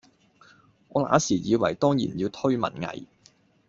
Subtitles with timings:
[0.89, 3.05] 我那時以爲當然要推文藝，